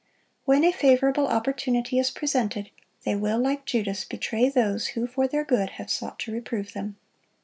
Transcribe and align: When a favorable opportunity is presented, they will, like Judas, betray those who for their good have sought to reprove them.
When 0.45 0.63
a 0.63 0.71
favorable 0.71 1.27
opportunity 1.27 1.99
is 1.99 2.09
presented, 2.09 2.71
they 3.03 3.15
will, 3.15 3.37
like 3.37 3.65
Judas, 3.67 4.03
betray 4.03 4.49
those 4.49 4.87
who 4.97 5.05
for 5.05 5.27
their 5.27 5.45
good 5.45 5.73
have 5.77 5.91
sought 5.91 6.17
to 6.21 6.31
reprove 6.31 6.73
them. 6.73 6.95